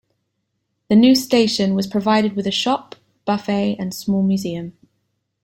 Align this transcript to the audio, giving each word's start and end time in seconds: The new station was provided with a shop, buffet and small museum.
The 0.89 0.95
new 0.95 1.13
station 1.13 1.75
was 1.75 1.85
provided 1.85 2.35
with 2.35 2.47
a 2.47 2.51
shop, 2.51 2.95
buffet 3.27 3.75
and 3.77 3.93
small 3.93 4.23
museum. 4.23 4.73